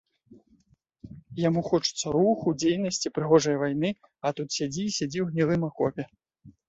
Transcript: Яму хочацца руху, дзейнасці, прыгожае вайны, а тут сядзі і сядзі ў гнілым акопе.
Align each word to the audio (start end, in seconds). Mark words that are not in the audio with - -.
Яму 1.47 1.61
хочацца 1.71 2.07
руху, 2.17 2.47
дзейнасці, 2.63 3.13
прыгожае 3.17 3.55
вайны, 3.65 3.89
а 4.25 4.33
тут 4.41 4.47
сядзі 4.59 4.81
і 4.89 4.95
сядзі 5.01 5.19
ў 5.25 5.35
гнілым 5.35 5.61
акопе. 5.69 6.03